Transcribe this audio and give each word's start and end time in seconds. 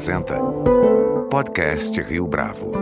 apresenta 0.00 0.40
Podcast 1.30 2.00
Rio 2.00 2.26
Bravo. 2.26 2.72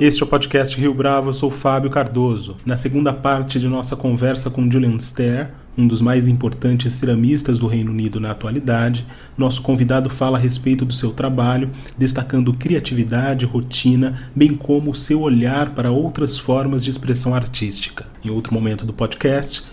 Este 0.00 0.22
é 0.22 0.24
o 0.24 0.28
podcast 0.28 0.76
Rio 0.76 0.92
Bravo, 0.92 1.28
eu 1.28 1.32
sou 1.32 1.52
Fábio 1.52 1.88
Cardoso. 1.88 2.56
Na 2.66 2.76
segunda 2.76 3.12
parte 3.12 3.60
de 3.60 3.68
nossa 3.68 3.94
conversa 3.94 4.50
com 4.50 4.68
Julian 4.68 4.98
Stair, 4.98 5.54
um 5.78 5.86
dos 5.86 6.00
mais 6.00 6.26
importantes 6.26 6.94
ceramistas 6.94 7.60
do 7.60 7.68
Reino 7.68 7.92
Unido 7.92 8.18
na 8.18 8.32
atualidade, 8.32 9.06
nosso 9.38 9.62
convidado 9.62 10.10
fala 10.10 10.36
a 10.36 10.40
respeito 10.40 10.84
do 10.84 10.92
seu 10.92 11.12
trabalho, 11.12 11.70
destacando 11.96 12.52
criatividade, 12.52 13.44
rotina, 13.44 14.18
bem 14.34 14.56
como 14.56 14.90
o 14.90 14.96
seu 14.96 15.20
olhar 15.20 15.76
para 15.76 15.92
outras 15.92 16.40
formas 16.40 16.82
de 16.82 16.90
expressão 16.90 17.36
artística. 17.36 18.04
Em 18.24 18.30
outro 18.30 18.52
momento 18.52 18.84
do 18.84 18.92
podcast, 18.92 19.64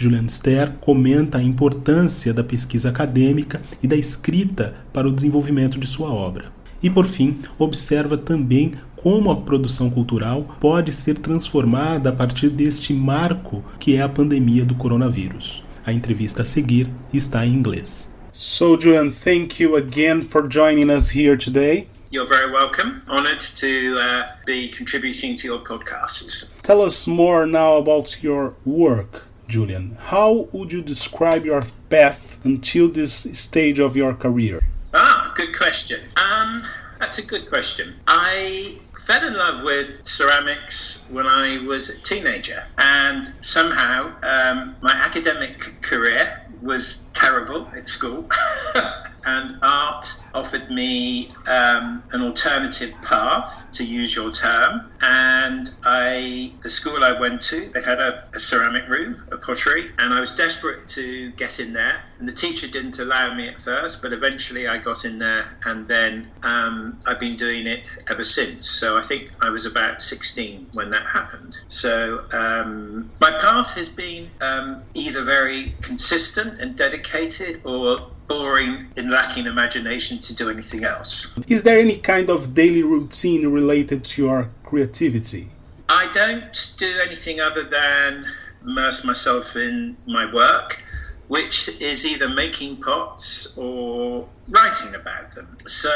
Julian 0.00 0.30
Ster 0.30 0.72
comenta 0.80 1.36
a 1.36 1.42
importância 1.42 2.32
da 2.32 2.42
pesquisa 2.42 2.88
acadêmica 2.88 3.60
e 3.82 3.86
da 3.86 3.94
escrita 3.94 4.74
para 4.94 5.06
o 5.06 5.12
desenvolvimento 5.12 5.78
de 5.78 5.86
sua 5.86 6.10
obra. 6.10 6.46
E, 6.82 6.88
por 6.88 7.06
fim, 7.06 7.42
observa 7.58 8.16
também 8.16 8.72
como 8.96 9.30
a 9.30 9.36
produção 9.36 9.90
cultural 9.90 10.56
pode 10.58 10.90
ser 10.90 11.18
transformada 11.18 12.08
a 12.08 12.12
partir 12.14 12.48
deste 12.48 12.94
marco 12.94 13.62
que 13.78 13.94
é 13.94 14.00
a 14.00 14.08
pandemia 14.08 14.64
do 14.64 14.74
coronavírus. 14.74 15.62
A 15.84 15.92
entrevista 15.92 16.40
a 16.40 16.46
seguir 16.46 16.88
está 17.12 17.44
em 17.44 17.52
inglês. 17.52 18.10
So, 18.32 18.78
Julian, 18.80 19.10
thank 19.10 19.62
you 19.62 19.76
again 19.76 20.22
for 20.22 20.48
joining 20.50 20.90
us 20.90 21.14
here 21.14 21.36
today. 21.36 21.86
You're 22.10 22.28
very 22.28 22.50
welcome. 22.50 23.02
Honored 23.06 23.40
to 23.56 23.98
uh, 23.98 24.22
be 24.46 24.68
contributing 24.68 25.36
to 25.36 25.46
your 25.46 25.62
podcasts. 25.62 26.56
Tell 26.62 26.80
us 26.80 27.06
more 27.06 27.46
now 27.46 27.76
about 27.76 28.22
your 28.22 28.54
work. 28.64 29.29
Julian, 29.50 29.98
how 30.00 30.48
would 30.52 30.72
you 30.72 30.80
describe 30.80 31.44
your 31.44 31.62
path 31.90 32.38
until 32.44 32.88
this 32.88 33.12
stage 33.36 33.80
of 33.80 33.96
your 33.96 34.14
career? 34.14 34.60
Ah, 34.94 35.32
good 35.34 35.56
question. 35.56 35.98
Um, 36.16 36.62
that's 37.00 37.18
a 37.18 37.26
good 37.26 37.48
question. 37.48 37.96
I 38.06 38.78
fell 39.06 39.26
in 39.26 39.34
love 39.34 39.64
with 39.64 40.06
ceramics 40.06 41.08
when 41.10 41.26
I 41.26 41.64
was 41.66 41.90
a 41.90 42.00
teenager, 42.02 42.62
and 42.78 43.26
somehow 43.40 44.12
um, 44.22 44.76
my 44.82 44.92
academic 44.92 45.58
career 45.82 46.40
was 46.62 47.06
terrible 47.12 47.66
at 47.74 47.88
school. 47.88 48.28
and 49.24 49.58
art 49.62 50.06
offered 50.34 50.70
me 50.70 51.28
um, 51.48 52.02
an 52.12 52.22
alternative 52.22 52.94
path, 53.02 53.70
to 53.72 53.84
use 53.84 54.14
your 54.14 54.30
term. 54.30 54.90
And 55.02 55.68
I, 55.84 56.52
the 56.62 56.70
school 56.70 57.04
I 57.04 57.18
went 57.18 57.40
to, 57.42 57.70
they 57.72 57.82
had 57.82 57.98
a, 57.98 58.24
a, 58.34 58.38
ceramic 58.38 58.86
room, 58.88 59.22
a 59.32 59.36
pottery, 59.38 59.90
and 59.98 60.12
I 60.12 60.20
was 60.20 60.34
desperate 60.34 60.86
to 60.88 61.32
get 61.32 61.58
in 61.58 61.72
there. 61.72 62.02
And 62.18 62.28
the 62.28 62.32
teacher 62.32 62.68
didn't 62.68 62.98
allow 62.98 63.34
me 63.34 63.48
at 63.48 63.60
first, 63.60 64.02
but 64.02 64.12
eventually 64.12 64.68
I 64.68 64.78
got 64.78 65.04
in 65.04 65.18
there, 65.18 65.58
and 65.64 65.88
then 65.88 66.30
um, 66.42 67.00
I've 67.06 67.20
been 67.20 67.36
doing 67.36 67.66
it 67.66 67.88
ever 68.10 68.24
since. 68.24 68.68
So 68.68 68.98
I 68.98 69.02
think 69.02 69.32
I 69.40 69.50
was 69.50 69.66
about 69.66 70.02
16 70.02 70.68
when 70.74 70.90
that 70.90 71.06
happened. 71.06 71.56
So 71.66 72.24
um, 72.32 73.10
my 73.20 73.30
path 73.38 73.74
has 73.74 73.88
been 73.88 74.30
um, 74.40 74.84
either 74.94 75.24
very 75.24 75.74
consistent 75.82 76.60
and 76.60 76.76
dedicated, 76.76 77.62
or 77.64 77.98
boring 78.30 78.86
and 78.96 79.10
lacking 79.10 79.46
imagination 79.46 80.16
to 80.18 80.34
do 80.34 80.48
anything 80.48 80.84
else. 80.84 81.36
Is 81.48 81.64
there 81.64 81.80
any 81.80 81.96
kind 81.96 82.30
of 82.30 82.54
daily 82.54 82.84
routine 82.84 83.48
related 83.48 84.04
to 84.04 84.22
your 84.22 84.50
creativity? 84.62 85.50
I 85.88 86.08
don't 86.12 86.74
do 86.78 86.90
anything 87.04 87.40
other 87.40 87.64
than 87.64 88.24
immerse 88.62 89.04
myself 89.04 89.56
in 89.56 89.96
my 90.06 90.32
work, 90.32 90.80
which 91.26 91.68
is 91.80 92.06
either 92.06 92.28
making 92.28 92.76
pots 92.76 93.58
or 93.58 94.28
writing 94.48 94.94
about 94.94 95.32
them. 95.32 95.48
So 95.66 95.90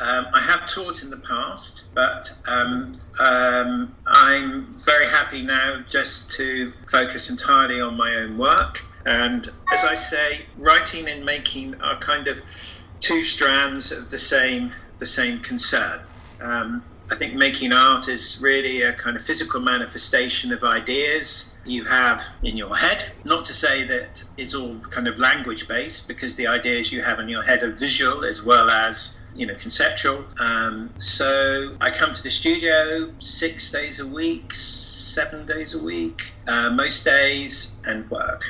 um, 0.00 0.26
I 0.32 0.40
have 0.40 0.66
taught 0.66 1.02
in 1.02 1.10
the 1.10 1.18
past, 1.18 1.94
but 1.94 2.32
um, 2.46 2.98
um, 3.20 3.94
I'm 4.06 4.74
very 4.86 5.06
happy 5.06 5.42
now 5.42 5.82
just 5.86 6.32
to 6.38 6.72
focus 6.90 7.28
entirely 7.28 7.82
on 7.82 7.94
my 7.94 8.14
own 8.14 8.38
work. 8.38 8.78
And 9.06 9.46
as 9.72 9.84
I 9.84 9.94
say, 9.94 10.46
writing 10.56 11.08
and 11.08 11.24
making 11.24 11.80
are 11.82 11.98
kind 11.98 12.28
of 12.28 12.40
two 13.00 13.22
strands 13.22 13.92
of 13.92 14.10
the 14.10 14.18
same 14.18 14.72
the 14.98 15.06
same 15.06 15.40
concern. 15.40 16.00
Um, 16.40 16.80
I 17.10 17.14
think 17.14 17.34
making 17.34 17.72
art 17.72 18.08
is 18.08 18.40
really 18.42 18.82
a 18.82 18.92
kind 18.92 19.16
of 19.16 19.22
physical 19.22 19.60
manifestation 19.60 20.52
of 20.52 20.62
ideas 20.64 21.58
you 21.64 21.84
have 21.84 22.22
in 22.42 22.56
your 22.56 22.76
head. 22.76 23.04
Not 23.24 23.44
to 23.46 23.52
say 23.52 23.84
that 23.84 24.22
it's 24.36 24.54
all 24.54 24.78
kind 24.90 25.08
of 25.08 25.18
language 25.18 25.68
based, 25.68 26.08
because 26.08 26.36
the 26.36 26.46
ideas 26.46 26.92
you 26.92 27.02
have 27.02 27.18
in 27.18 27.28
your 27.28 27.42
head 27.42 27.62
are 27.62 27.72
visual 27.72 28.24
as 28.24 28.44
well 28.44 28.70
as 28.70 29.22
you 29.34 29.46
know 29.46 29.54
conceptual. 29.54 30.24
Um, 30.38 30.90
so 30.98 31.76
I 31.80 31.90
come 31.90 32.12
to 32.14 32.22
the 32.22 32.30
studio 32.30 33.12
six 33.18 33.70
days 33.70 34.00
a 34.00 34.06
week, 34.06 34.52
seven 34.52 35.46
days 35.46 35.74
a 35.74 35.82
week, 35.82 36.20
uh, 36.46 36.70
most 36.70 37.04
days, 37.04 37.80
and 37.86 38.08
work. 38.10 38.42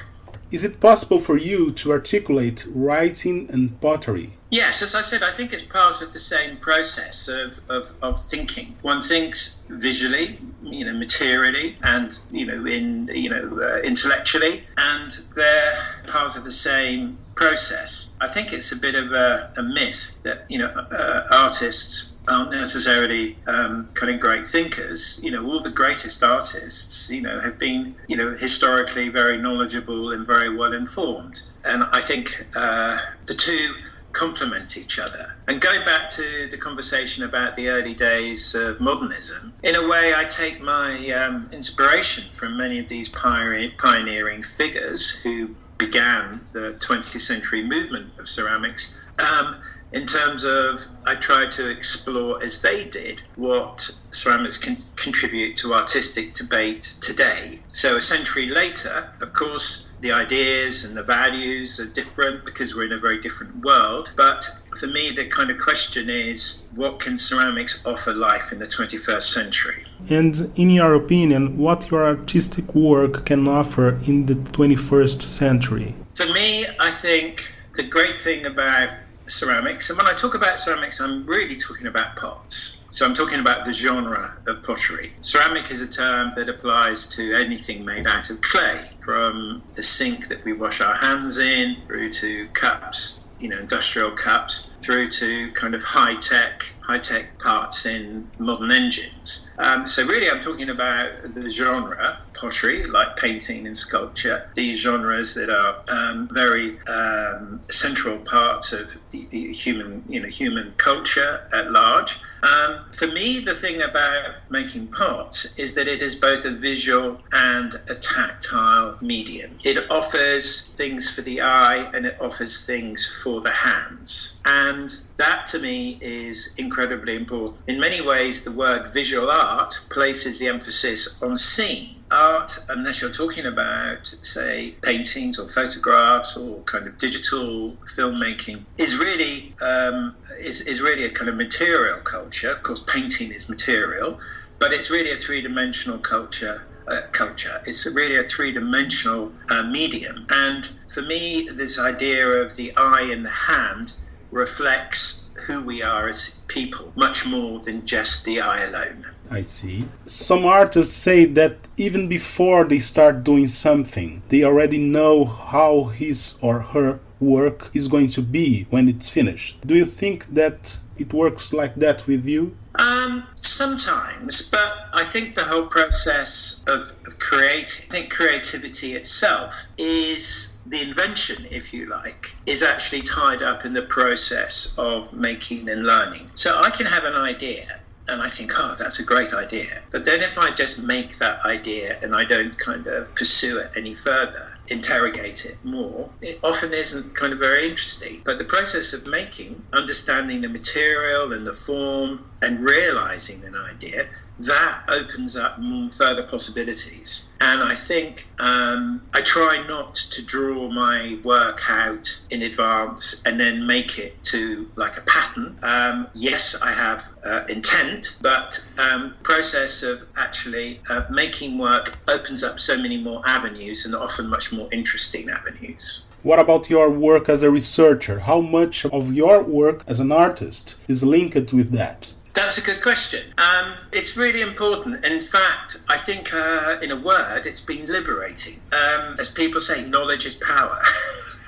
Is 0.54 0.62
it 0.62 0.78
possible 0.78 1.18
for 1.18 1.36
you 1.36 1.72
to 1.72 1.90
articulate 1.90 2.64
writing 2.72 3.50
and 3.50 3.80
pottery? 3.80 4.34
Yes, 4.50 4.82
as 4.82 4.94
I 4.94 5.00
said, 5.00 5.24
I 5.24 5.32
think 5.32 5.52
it's 5.52 5.64
part 5.64 6.00
of 6.00 6.12
the 6.12 6.20
same 6.20 6.58
process 6.58 7.26
of, 7.26 7.58
of, 7.68 7.90
of 8.02 8.22
thinking. 8.22 8.76
One 8.82 9.02
thinks 9.02 9.64
visually, 9.68 10.38
you 10.62 10.84
know, 10.84 10.92
materially, 10.92 11.76
and 11.82 12.16
you 12.30 12.46
know, 12.46 12.64
in 12.66 13.10
you 13.12 13.30
know, 13.30 13.60
uh, 13.60 13.80
intellectually, 13.80 14.62
and 14.76 15.10
they're 15.34 15.74
part 16.06 16.36
of 16.36 16.44
the 16.44 16.52
same 16.52 17.18
process. 17.34 18.16
I 18.20 18.28
think 18.28 18.52
it's 18.52 18.72
a 18.72 18.78
bit 18.78 18.94
of 18.94 19.12
a, 19.12 19.52
a 19.56 19.62
myth 19.62 20.16
that 20.22 20.44
you 20.48 20.58
know 20.58 20.68
uh, 20.68 21.26
artists 21.30 22.18
aren't 22.28 22.52
necessarily 22.52 23.36
um, 23.46 23.86
kind 23.94 24.12
of 24.12 24.20
great 24.20 24.46
thinkers. 24.46 25.20
You 25.22 25.30
know, 25.30 25.44
all 25.46 25.60
the 25.60 25.70
greatest 25.70 26.22
artists, 26.22 27.10
you 27.10 27.20
know, 27.20 27.40
have 27.40 27.58
been, 27.58 27.94
you 28.08 28.16
know, 28.16 28.34
historically 28.34 29.08
very 29.08 29.36
knowledgeable 29.36 30.12
and 30.12 30.26
very 30.26 30.54
well 30.54 30.72
informed. 30.72 31.42
And 31.64 31.84
I 31.92 32.00
think 32.00 32.46
uh, 32.54 32.96
the 33.26 33.34
two 33.34 33.74
complement 34.12 34.76
each 34.78 34.98
other. 34.98 35.36
And 35.48 35.60
going 35.60 35.84
back 35.84 36.08
to 36.10 36.48
the 36.50 36.56
conversation 36.56 37.24
about 37.24 37.56
the 37.56 37.68
early 37.68 37.94
days 37.94 38.54
of 38.54 38.80
modernism, 38.80 39.52
in 39.62 39.74
a 39.74 39.86
way, 39.88 40.14
I 40.14 40.24
take 40.24 40.60
my 40.62 41.10
um, 41.10 41.48
inspiration 41.52 42.32
from 42.32 42.56
many 42.56 42.78
of 42.78 42.88
these 42.88 43.08
pioneering 43.08 44.42
figures 44.42 45.20
who 45.22 45.54
began 45.78 46.40
the 46.52 46.76
20th 46.80 47.20
century 47.20 47.62
movement 47.62 48.10
of 48.18 48.28
ceramics. 48.28 49.00
Um, 49.18 49.60
in 49.94 50.06
terms 50.06 50.44
of 50.44 50.80
I 51.06 51.14
try 51.14 51.46
to 51.46 51.70
explore 51.70 52.42
as 52.42 52.60
they 52.60 52.84
did 52.84 53.22
what 53.36 53.80
ceramics 54.10 54.58
can 54.58 54.76
contribute 54.96 55.56
to 55.58 55.72
artistic 55.72 56.34
debate 56.34 56.82
today. 57.00 57.60
So 57.68 57.96
a 57.96 58.00
century 58.00 58.48
later, 58.48 59.08
of 59.20 59.32
course, 59.32 59.94
the 60.00 60.12
ideas 60.12 60.84
and 60.84 60.96
the 60.96 61.02
values 61.02 61.78
are 61.80 61.86
different 61.86 62.44
because 62.44 62.74
we're 62.74 62.86
in 62.86 62.92
a 62.92 62.98
very 62.98 63.20
different 63.20 63.64
world. 63.64 64.12
But 64.16 64.44
for 64.78 64.88
me, 64.88 65.12
the 65.12 65.26
kind 65.26 65.50
of 65.50 65.58
question 65.58 66.10
is 66.10 66.66
what 66.74 66.98
can 66.98 67.16
ceramics 67.16 67.86
offer 67.86 68.12
life 68.12 68.50
in 68.50 68.58
the 68.58 68.66
21st 68.66 69.22
century? 69.22 69.84
And 70.10 70.34
in 70.56 70.70
your 70.70 70.94
opinion, 70.94 71.56
what 71.56 71.90
your 71.90 72.04
artistic 72.04 72.74
work 72.74 73.26
can 73.26 73.46
offer 73.46 74.00
in 74.06 74.26
the 74.26 74.34
21st 74.34 75.22
century? 75.22 75.94
For 76.14 76.26
me, 76.26 76.66
I 76.80 76.90
think 76.90 77.40
the 77.74 77.84
great 77.84 78.18
thing 78.18 78.46
about 78.46 78.92
ceramics. 79.26 79.90
And 79.90 79.98
when 79.98 80.06
I 80.06 80.12
talk 80.12 80.34
about 80.34 80.58
ceramics, 80.58 81.00
I'm 81.00 81.26
really 81.26 81.56
talking 81.56 81.86
about 81.86 82.16
pots. 82.16 82.84
So 82.90 83.04
I'm 83.04 83.14
talking 83.14 83.40
about 83.40 83.64
the 83.64 83.72
genre 83.72 84.38
of 84.46 84.62
pottery. 84.62 85.12
Ceramic 85.20 85.70
is 85.72 85.82
a 85.82 85.90
term 85.90 86.30
that 86.36 86.48
applies 86.48 87.08
to 87.16 87.34
anything 87.34 87.84
made 87.84 88.06
out 88.06 88.30
of 88.30 88.40
clay, 88.40 88.76
from 89.00 89.62
the 89.74 89.82
sink 89.82 90.28
that 90.28 90.44
we 90.44 90.52
wash 90.52 90.80
our 90.80 90.94
hands 90.94 91.38
in, 91.38 91.76
through 91.86 92.12
to 92.12 92.46
cups, 92.52 93.34
you 93.40 93.48
know, 93.48 93.58
industrial 93.58 94.12
cups, 94.12 94.73
through 94.84 95.08
to 95.10 95.50
kind 95.52 95.74
of 95.74 95.82
high 95.82 96.16
tech, 96.16 96.62
high 96.80 96.98
tech 96.98 97.38
parts 97.38 97.86
in 97.86 98.30
modern 98.38 98.70
engines. 98.70 99.50
Um, 99.58 99.86
so 99.86 100.04
really, 100.06 100.30
I'm 100.30 100.40
talking 100.40 100.70
about 100.70 101.34
the 101.34 101.48
genre 101.48 102.18
pottery, 102.34 102.84
like 102.84 103.16
painting 103.16 103.66
and 103.66 103.76
sculpture. 103.76 104.48
These 104.54 104.82
genres 104.82 105.34
that 105.34 105.50
are 105.50 105.76
um, 105.88 106.28
very 106.32 106.78
um, 106.88 107.60
central 107.68 108.18
parts 108.18 108.72
of 108.72 108.96
the, 109.10 109.26
the, 109.30 109.52
human, 109.52 110.04
you 110.08 110.20
know, 110.20 110.28
human 110.28 110.72
culture 110.76 111.48
at 111.52 111.70
large. 111.70 112.20
Um, 112.42 112.84
for 112.92 113.06
me, 113.06 113.40
the 113.40 113.54
thing 113.54 113.80
about 113.80 114.34
making 114.50 114.88
pots 114.88 115.58
is 115.58 115.74
that 115.76 115.88
it 115.88 116.02
is 116.02 116.16
both 116.16 116.44
a 116.44 116.50
visual 116.50 117.18
and 117.32 117.74
a 117.88 117.94
tactile 117.94 118.98
medium. 119.00 119.58
It 119.64 119.90
offers 119.90 120.74
things 120.74 121.14
for 121.14 121.22
the 121.22 121.40
eye 121.40 121.90
and 121.94 122.04
it 122.04 122.16
offers 122.20 122.66
things 122.66 123.06
for 123.22 123.40
the 123.40 123.50
hands. 123.50 124.42
And 124.44 124.73
that 125.16 125.46
to 125.50 125.58
me 125.58 125.98
is 126.00 126.54
incredibly 126.58 127.14
important. 127.16 127.62
In 127.68 127.78
many 127.80 128.00
ways, 128.12 128.44
the 128.44 128.52
word 128.52 128.92
visual 128.92 129.30
art 129.30 129.72
places 129.90 130.38
the 130.38 130.48
emphasis 130.48 131.22
on 131.22 131.36
seeing 131.36 131.94
art, 132.10 132.58
unless 132.68 133.00
you're 133.00 133.18
talking 133.22 133.46
about, 133.46 134.06
say, 134.22 134.74
paintings 134.82 135.38
or 135.38 135.48
photographs 135.48 136.36
or 136.36 136.60
kind 136.62 136.86
of 136.86 136.98
digital 136.98 137.76
filmmaking, 137.96 138.58
is 138.78 138.96
really 138.96 139.54
um, 139.60 140.14
is, 140.38 140.60
is 140.72 140.80
really 140.82 141.04
a 141.04 141.10
kind 141.10 141.28
of 141.28 141.36
material 141.36 141.98
culture. 142.00 142.52
Of 142.52 142.62
course, 142.62 142.82
painting 142.94 143.32
is 143.32 143.48
material, 143.48 144.18
but 144.58 144.72
it's 144.72 144.90
really 144.90 145.12
a 145.12 145.16
three 145.16 145.40
dimensional 145.40 145.98
culture. 145.98 146.66
Uh, 146.86 147.00
culture. 147.12 147.62
It's 147.64 147.86
really 147.94 148.16
a 148.16 148.22
three 148.22 148.52
dimensional 148.52 149.32
uh, 149.48 149.62
medium. 149.62 150.26
And 150.28 150.68
for 150.92 151.00
me, 151.00 151.48
this 151.50 151.80
idea 151.80 152.28
of 152.28 152.54
the 152.56 152.76
eye 152.76 153.08
and 153.10 153.24
the 153.24 153.30
hand 153.30 153.94
reflects 154.34 155.30
who 155.46 155.62
we 155.62 155.82
are 155.82 156.08
as 156.08 156.40
people, 156.48 156.92
much 156.96 157.26
more 157.26 157.58
than 157.60 157.86
just 157.86 158.24
the 158.24 158.40
eye 158.40 158.62
alone. 158.64 159.06
I 159.30 159.40
see. 159.40 159.84
Some 160.06 160.44
artists 160.44 160.94
say 160.94 161.24
that 161.24 161.56
even 161.76 162.08
before 162.08 162.64
they 162.64 162.78
start 162.78 163.24
doing 163.24 163.46
something, 163.46 164.22
they 164.28 164.44
already 164.44 164.78
know 164.78 165.24
how 165.24 165.84
his 165.84 166.36
or 166.40 166.60
her 166.60 167.00
work 167.20 167.70
is 167.72 167.88
going 167.88 168.08
to 168.08 168.22
be 168.22 168.66
when 168.70 168.88
it's 168.88 169.08
finished. 169.08 169.66
Do 169.66 169.74
you 169.74 169.86
think 169.86 170.34
that 170.34 170.78
it 170.96 171.12
works 171.12 171.52
like 171.52 171.74
that 171.76 172.06
with 172.06 172.26
you? 172.26 172.56
Um, 172.76 173.24
sometimes, 173.36 174.50
but 174.50 174.88
I 174.92 175.04
think 175.04 175.34
the 175.34 175.44
whole 175.44 175.66
process 175.66 176.64
of, 176.66 176.80
of 177.06 177.18
creating, 177.18 177.86
I 177.88 177.92
think 177.92 178.12
creativity 178.12 178.94
itself 178.94 179.66
is 179.78 180.60
the 180.66 180.82
invention, 180.88 181.46
if 181.50 181.72
you 181.72 181.86
like, 181.86 182.34
is 182.46 182.62
actually 182.62 183.02
tied 183.02 183.42
up 183.42 183.64
in 183.64 183.72
the 183.72 183.82
process 183.82 184.74
of 184.76 185.12
making 185.12 185.68
and 185.68 185.84
learning. 185.84 186.30
So 186.34 186.60
I 186.60 186.70
can 186.70 186.86
have 186.86 187.04
an 187.04 187.14
idea 187.14 187.80
and 188.08 188.20
I 188.20 188.28
think, 188.28 188.52
oh, 188.56 188.74
that's 188.78 189.00
a 189.00 189.04
great 189.04 189.32
idea. 189.32 189.80
But 189.90 190.04
then 190.04 190.20
if 190.20 190.36
I 190.36 190.50
just 190.50 190.84
make 190.84 191.16
that 191.18 191.44
idea 191.44 191.98
and 192.02 192.14
I 192.14 192.24
don't 192.24 192.58
kind 192.58 192.86
of 192.86 193.14
pursue 193.14 193.58
it 193.58 193.70
any 193.76 193.94
further, 193.94 194.53
interrogate 194.68 195.44
it 195.44 195.56
more, 195.64 196.08
it 196.20 196.38
often 196.42 196.72
isn't 196.72 197.14
kind 197.14 197.32
of 197.32 197.38
very 197.38 197.68
interesting. 197.68 198.22
But 198.24 198.38
the 198.38 198.44
process 198.44 198.92
of 198.92 199.06
making, 199.06 199.62
understanding 199.72 200.40
the 200.40 200.48
material 200.48 201.32
and 201.32 201.46
the 201.46 201.52
form, 201.52 202.24
and 202.42 202.64
realizing 202.64 203.44
an 203.44 203.56
idea 203.56 204.08
that 204.38 204.82
opens 204.88 205.36
up 205.36 205.58
further 205.92 206.24
possibilities. 206.24 207.34
And 207.40 207.62
I 207.62 207.74
think 207.74 208.24
um, 208.40 209.00
I 209.12 209.20
try 209.20 209.64
not 209.68 209.94
to 209.94 210.24
draw 210.24 210.70
my 210.70 211.18
work 211.24 211.60
out 211.68 212.20
in 212.30 212.42
advance 212.42 213.24
and 213.26 213.38
then 213.38 213.66
make 213.66 213.98
it 213.98 214.22
to 214.24 214.68
like 214.76 214.96
a 214.96 215.02
pattern. 215.02 215.56
Um, 215.62 216.08
yes, 216.14 216.60
I 216.62 216.72
have 216.72 217.08
uh, 217.24 217.44
intent, 217.48 218.18
but 218.22 218.68
um, 218.78 219.14
process 219.22 219.82
of 219.82 220.02
actually 220.16 220.80
uh, 220.88 221.02
making 221.10 221.58
work 221.58 221.98
opens 222.08 222.42
up 222.42 222.58
so 222.58 222.80
many 222.80 222.98
more 222.98 223.22
avenues 223.24 223.86
and 223.86 223.94
often 223.94 224.28
much 224.28 224.52
more 224.52 224.68
interesting 224.72 225.28
avenues. 225.28 226.06
What 226.22 226.38
about 226.38 226.70
your 226.70 226.88
work 226.88 227.28
as 227.28 227.42
a 227.42 227.50
researcher? 227.50 228.20
How 228.20 228.40
much 228.40 228.86
of 228.86 229.12
your 229.12 229.42
work 229.42 229.84
as 229.86 230.00
an 230.00 230.10
artist 230.10 230.76
is 230.88 231.04
linked 231.04 231.52
with 231.52 231.70
that? 231.72 232.14
That's 232.34 232.58
a 232.58 232.62
good 232.62 232.82
question. 232.82 233.32
Um, 233.38 233.74
it's 233.92 234.16
really 234.16 234.40
important. 234.40 235.04
In 235.04 235.20
fact, 235.20 235.76
I 235.88 235.96
think, 235.96 236.34
uh, 236.34 236.76
in 236.82 236.90
a 236.90 237.00
word, 237.00 237.46
it's 237.46 237.60
been 237.60 237.86
liberating. 237.86 238.60
Um, 238.72 239.14
as 239.20 239.30
people 239.30 239.60
say, 239.60 239.86
knowledge 239.86 240.26
is 240.26 240.34
power. 240.34 240.80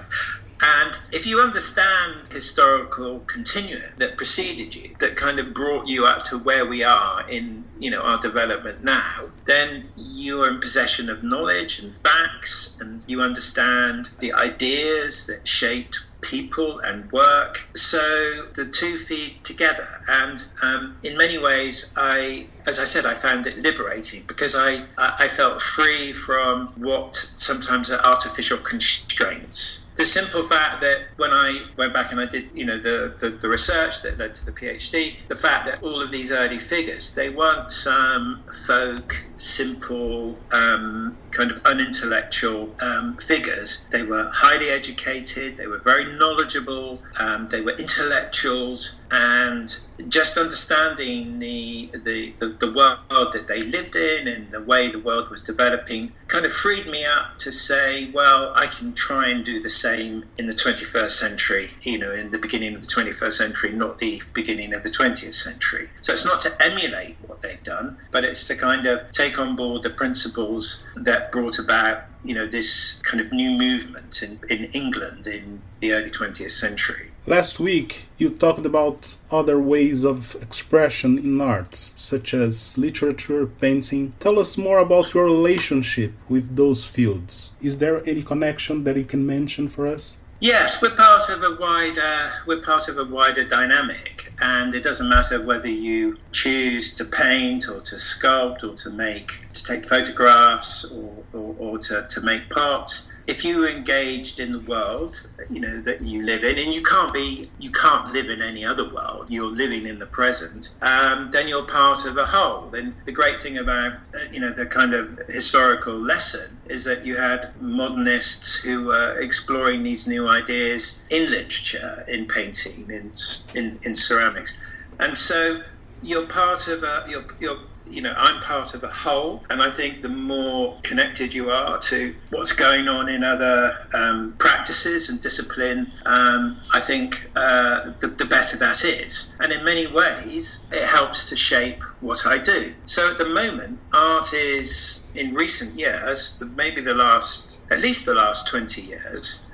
And 0.63 0.95
if 1.11 1.25
you 1.25 1.39
understand 1.41 2.27
historical 2.27 3.21
continuum 3.21 3.81
that 3.97 4.17
preceded 4.17 4.75
you, 4.75 4.93
that 4.99 5.15
kind 5.15 5.39
of 5.39 5.55
brought 5.55 5.87
you 5.87 6.05
up 6.05 6.23
to 6.25 6.37
where 6.37 6.67
we 6.67 6.83
are 6.83 7.27
in, 7.27 7.65
you 7.79 7.89
know, 7.89 8.01
our 8.01 8.19
development 8.19 8.83
now, 8.83 9.31
then 9.45 9.89
you 9.95 10.43
are 10.43 10.49
in 10.49 10.59
possession 10.59 11.09
of 11.09 11.23
knowledge 11.23 11.79
and 11.79 11.95
facts, 11.97 12.79
and 12.79 13.03
you 13.07 13.21
understand 13.21 14.09
the 14.19 14.33
ideas 14.33 15.25
that 15.25 15.47
shaped 15.47 16.05
people 16.21 16.79
and 16.79 17.11
work. 17.11 17.57
So 17.75 18.47
the 18.53 18.65
two 18.65 18.97
feed 18.97 19.43
together. 19.43 19.87
And 20.07 20.45
um, 20.61 20.97
in 21.03 21.17
many 21.17 21.37
ways, 21.37 21.93
I, 21.97 22.45
as 22.65 22.79
I 22.79 22.85
said, 22.85 23.05
I 23.05 23.13
found 23.13 23.47
it 23.47 23.57
liberating 23.57 24.23
because 24.27 24.55
I, 24.55 24.85
I 24.97 25.27
felt 25.27 25.61
free 25.61 26.13
from 26.13 26.67
what 26.75 27.15
sometimes 27.15 27.91
are 27.91 28.03
artificial 28.03 28.57
constraints 28.57 29.81
the 29.95 30.05
simple 30.05 30.41
fact 30.41 30.81
that 30.81 31.01
when 31.17 31.31
I 31.31 31.63
went 31.77 31.93
back 31.93 32.11
and 32.11 32.21
I 32.21 32.25
did, 32.25 32.49
you 32.53 32.65
know, 32.65 32.79
the, 32.79 33.13
the, 33.19 33.29
the, 33.29 33.49
research 33.49 34.01
that 34.03 34.17
led 34.17 34.33
to 34.35 34.45
the 34.45 34.51
PhD, 34.51 35.15
the 35.27 35.35
fact 35.35 35.65
that 35.67 35.83
all 35.83 36.01
of 36.01 36.09
these 36.09 36.31
early 36.31 36.59
figures, 36.59 37.13
they 37.13 37.29
weren't 37.29 37.71
some 37.71 38.41
folk, 38.67 39.23
simple, 39.41 40.37
um, 40.51 41.17
kind 41.31 41.51
of 41.51 41.57
unintellectual 41.65 42.69
um, 42.81 43.17
figures. 43.17 43.87
They 43.91 44.03
were 44.03 44.29
highly 44.33 44.69
educated, 44.69 45.57
they 45.57 45.67
were 45.67 45.79
very 45.79 46.05
knowledgeable, 46.17 46.99
um, 47.19 47.47
they 47.47 47.61
were 47.61 47.71
intellectuals, 47.71 49.01
and 49.11 49.75
just 50.07 50.37
understanding 50.37 51.39
the, 51.39 51.89
the, 52.05 52.33
the, 52.39 52.47
the 52.59 52.71
world 52.73 53.33
that 53.33 53.47
they 53.47 53.61
lived 53.61 53.95
in 53.95 54.27
and 54.27 54.51
the 54.51 54.61
way 54.61 54.89
the 54.89 54.99
world 54.99 55.29
was 55.29 55.41
developing 55.41 56.11
kind 56.27 56.45
of 56.45 56.53
freed 56.53 56.87
me 56.87 57.03
up 57.05 57.37
to 57.39 57.51
say, 57.51 58.09
well, 58.11 58.53
I 58.55 58.67
can 58.67 58.93
try 58.93 59.29
and 59.29 59.43
do 59.43 59.59
the 59.59 59.69
same 59.69 60.23
in 60.37 60.45
the 60.45 60.53
21st 60.53 61.09
century, 61.09 61.69
you 61.81 61.97
know, 61.97 62.11
in 62.11 62.29
the 62.29 62.37
beginning 62.37 62.73
of 62.75 62.81
the 62.81 62.87
21st 62.87 63.33
century, 63.33 63.71
not 63.73 63.99
the 63.99 64.21
beginning 64.33 64.73
of 64.73 64.83
the 64.83 64.89
20th 64.89 65.33
century. 65.33 65.89
So 66.01 66.13
it's 66.13 66.25
not 66.25 66.39
to 66.41 66.49
emulate 66.61 67.17
what 67.27 67.41
they've 67.41 67.61
done, 67.63 67.97
but 68.11 68.23
it's 68.23 68.47
to 68.47 68.55
kind 68.55 68.85
of 68.85 69.11
take 69.11 69.30
on 69.39 69.55
board 69.55 69.83
the 69.83 69.89
principles 69.89 70.87
that 70.95 71.31
brought 71.31 71.59
about 71.59 72.03
you 72.23 72.35
know 72.35 72.47
this 72.47 73.01
kind 73.01 73.19
of 73.19 73.31
new 73.31 73.51
movement 73.57 74.23
in, 74.23 74.39
in 74.49 74.65
England 74.73 75.27
in 75.27 75.61
the 75.79 75.93
early 75.93 76.09
20th 76.09 76.51
century. 76.51 77.11
Last 77.27 77.59
week, 77.59 78.07
you 78.17 78.31
talked 78.31 78.65
about 78.65 79.17
other 79.29 79.59
ways 79.59 80.03
of 80.03 80.35
expression 80.41 81.19
in 81.19 81.39
arts, 81.39 81.93
such 81.95 82.33
as 82.33 82.79
literature, 82.79 83.45
painting. 83.45 84.13
Tell 84.19 84.39
us 84.39 84.57
more 84.57 84.79
about 84.79 85.13
your 85.13 85.25
relationship 85.25 86.13
with 86.27 86.55
those 86.55 86.83
fields. 86.83 87.51
Is 87.61 87.77
there 87.77 88.01
any 88.09 88.23
connection 88.23 88.85
that 88.85 88.97
you 88.97 89.05
can 89.05 89.25
mention 89.25 89.69
for 89.69 89.85
us? 89.85 90.17
Yes, 90.41 90.81
we're 90.81 90.95
part 90.95 91.29
of 91.29 91.43
a 91.43 91.55
wider 91.59 92.31
we're 92.47 92.61
part 92.61 92.89
of 92.89 92.97
a 92.97 93.05
wider 93.05 93.43
dynamic, 93.43 94.23
and 94.41 94.73
it 94.73 94.83
doesn't 94.83 95.07
matter 95.07 95.45
whether 95.45 95.69
you 95.69 96.17
choose 96.31 96.95
to 96.95 97.05
paint 97.05 97.69
or 97.69 97.79
to 97.81 97.95
sculpt 97.97 98.63
or 98.63 98.73
to 98.77 98.89
make 98.89 99.31
to 99.53 99.63
take 99.63 99.85
photographs 99.85 100.91
or, 100.91 101.23
or, 101.31 101.55
or 101.59 101.77
to, 101.77 102.07
to 102.09 102.21
make 102.21 102.49
parts. 102.49 103.20
If 103.27 103.45
you're 103.45 103.67
engaged 103.67 104.39
in 104.39 104.51
the 104.51 104.59
world, 104.59 105.27
you 105.49 105.59
know 105.59 105.81
that 105.81 106.01
you 106.01 106.25
live 106.25 106.43
in, 106.43 106.57
and 106.57 106.73
you 106.73 106.83
can't 106.83 107.13
be 107.13 107.49
you 107.57 107.71
can't 107.71 108.11
live 108.13 108.29
in 108.29 108.41
any 108.41 108.65
other 108.65 108.93
world. 108.93 109.27
You're 109.29 109.55
living 109.55 109.87
in 109.87 109.99
the 109.99 110.05
present. 110.05 110.73
Um, 110.81 111.29
then 111.31 111.47
you're 111.47 111.65
part 111.65 112.05
of 112.05 112.17
a 112.17 112.25
whole. 112.25 112.73
And 112.73 112.93
the 113.05 113.11
great 113.11 113.39
thing 113.39 113.57
about 113.57 113.93
uh, 113.93 114.19
you 114.31 114.39
know 114.39 114.51
the 114.51 114.65
kind 114.65 114.93
of 114.93 115.19
historical 115.27 115.95
lesson 115.95 116.57
is 116.71 116.85
that 116.85 117.05
you 117.05 117.15
had 117.15 117.51
modernists 117.59 118.63
who 118.63 118.85
were 118.85 119.17
exploring 119.19 119.83
these 119.83 120.07
new 120.07 120.27
ideas 120.27 121.03
in 121.09 121.29
literature, 121.29 122.03
in 122.07 122.25
painting, 122.25 122.89
in, 122.89 123.11
in, 123.53 123.77
in 123.83 123.93
ceramics. 123.93 124.61
And 124.99 125.17
so 125.17 125.61
you're 126.01 126.27
part 126.27 126.67
of 126.67 126.83
a, 126.83 127.05
you're, 127.09 127.25
you're 127.39 127.59
you 127.91 128.01
know, 128.01 128.13
I'm 128.17 128.39
part 128.41 128.73
of 128.73 128.83
a 128.83 128.87
whole, 128.87 129.43
and 129.49 129.61
I 129.61 129.69
think 129.69 130.01
the 130.01 130.09
more 130.09 130.77
connected 130.83 131.33
you 131.33 131.51
are 131.51 131.77
to 131.79 132.15
what's 132.29 132.53
going 132.53 132.87
on 132.87 133.09
in 133.09 133.23
other 133.23 133.75
um, 133.93 134.35
practices 134.39 135.09
and 135.09 135.21
discipline, 135.21 135.91
um, 136.05 136.59
I 136.73 136.79
think 136.79 137.29
uh, 137.35 137.91
the, 137.99 138.07
the, 138.07 138.25
better 138.25 138.57
that 138.57 138.85
is. 138.85 139.35
And 139.39 139.51
in 139.51 139.63
many 139.65 139.87
ways, 139.87 140.65
it 140.71 140.83
helps 140.83 141.29
to 141.29 141.35
shape 141.35 141.83
what 141.99 142.25
I 142.25 142.37
do. 142.37 142.73
So 142.85 143.11
at 143.11 143.17
the 143.17 143.27
moment, 143.27 143.79
art 143.93 144.33
is, 144.33 145.11
in 145.15 145.33
recent 145.33 145.77
years, 145.77 146.41
maybe 146.55 146.81
the 146.81 146.93
last, 146.93 147.61
at 147.71 147.81
least 147.81 148.05
the 148.05 148.13
last 148.13 148.47
20 148.47 148.81
years, 148.81 149.50